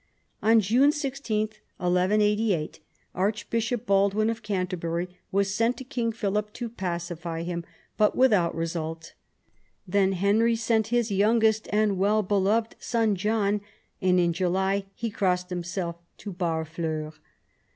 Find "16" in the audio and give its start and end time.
0.91-1.49